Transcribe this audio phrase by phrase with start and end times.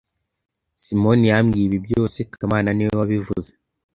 [0.83, 3.51] Simoni yambwiye ibi byose kamana niwe wabivuze